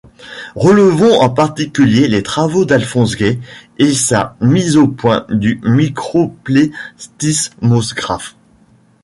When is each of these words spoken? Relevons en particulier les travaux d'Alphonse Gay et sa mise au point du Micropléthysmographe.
Relevons 0.55 1.19
en 1.21 1.29
particulier 1.29 2.07
les 2.07 2.23
travaux 2.23 2.65
d'Alphonse 2.65 3.15
Gay 3.15 3.37
et 3.77 3.93
sa 3.93 4.35
mise 4.41 4.75
au 4.75 4.87
point 4.87 5.27
du 5.29 5.61
Micropléthysmographe. 5.63 8.35